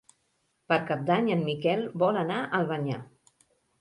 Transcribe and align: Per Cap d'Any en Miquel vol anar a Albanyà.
Per 0.71 0.77
Cap 0.87 1.03
d'Any 1.11 1.29
en 1.35 1.45
Miquel 1.49 1.85
vol 2.05 2.19
anar 2.23 2.39
a 2.41 2.49
Albanyà. 2.61 3.03